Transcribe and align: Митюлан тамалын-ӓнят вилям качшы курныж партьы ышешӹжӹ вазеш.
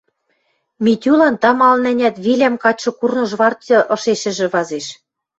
Митюлан 0.83 1.35
тамалын-ӓнят 1.41 2.15
вилям 2.25 2.55
качшы 2.63 2.91
курныж 2.97 3.31
партьы 3.39 3.77
ышешӹжӹ 3.95 4.47
вазеш. 4.53 4.85